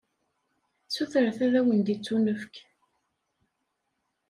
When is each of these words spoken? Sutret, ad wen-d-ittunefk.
Sutret, 0.93 1.37
ad 1.47 1.55
wen-d-ittunefk. 1.65 2.55